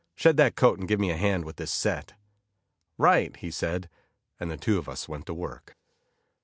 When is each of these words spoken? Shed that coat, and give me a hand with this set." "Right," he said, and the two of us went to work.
Shed 0.15 0.35
that 0.37 0.55
coat, 0.55 0.79
and 0.79 0.87
give 0.87 0.99
me 0.99 1.11
a 1.11 1.15
hand 1.15 1.45
with 1.45 1.57
this 1.57 1.69
set." 1.69 2.13
"Right," 2.97 3.37
he 3.37 3.51
said, 3.51 3.87
and 4.39 4.49
the 4.49 4.57
two 4.57 4.79
of 4.79 4.89
us 4.89 5.07
went 5.07 5.27
to 5.27 5.33
work. 5.35 5.77